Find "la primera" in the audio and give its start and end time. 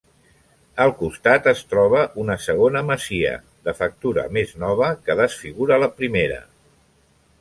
5.85-6.41